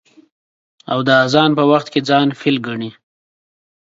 او 0.91 0.99
د 1.07 1.09
اذان 1.25 1.51
په 1.59 1.63
وخت 1.71 1.87
کې 1.93 1.99
ځان 2.09 2.27
فيل 2.39 2.57
گڼي. 2.67 2.91